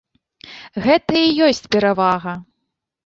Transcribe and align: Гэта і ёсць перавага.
Гэта 0.87 1.19
і 1.27 1.45
ёсць 1.49 1.63
перавага. 1.77 2.33